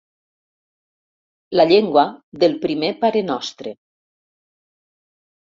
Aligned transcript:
La 1.61 1.65
llengua 1.73 2.05
del 2.45 2.57
primer 2.65 2.91
parenostre. 3.05 3.75